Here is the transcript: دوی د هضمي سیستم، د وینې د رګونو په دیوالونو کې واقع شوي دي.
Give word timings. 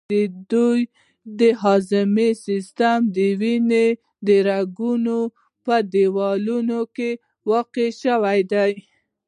دوی 0.53 0.81
د 1.39 1.41
هضمي 1.61 2.29
سیستم، 2.47 2.99
د 3.17 3.17
وینې 3.41 3.87
د 4.27 4.29
رګونو 4.49 5.19
په 5.65 5.75
دیوالونو 5.93 6.79
کې 6.95 7.09
واقع 7.51 7.87
شوي 8.01 8.39
دي. 8.51 8.71